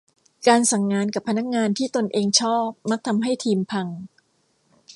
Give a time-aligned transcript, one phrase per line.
[0.47, 3.87] การสั่งงานกับพนักงานที่ตนเองชอบมักทำให้ทีมพัง